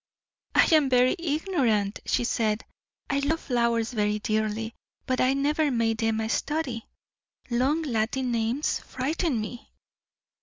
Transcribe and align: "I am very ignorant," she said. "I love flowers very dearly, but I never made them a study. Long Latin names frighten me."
"I 0.55 0.67
am 0.73 0.89
very 0.89 1.15
ignorant," 1.19 1.99
she 2.07 2.23
said. 2.23 2.65
"I 3.11 3.19
love 3.19 3.39
flowers 3.41 3.91
very 3.91 4.17
dearly, 4.17 4.73
but 5.05 5.21
I 5.21 5.35
never 5.35 5.69
made 5.69 5.99
them 5.99 6.19
a 6.21 6.27
study. 6.27 6.87
Long 7.51 7.83
Latin 7.83 8.31
names 8.31 8.79
frighten 8.79 9.39
me." 9.39 9.69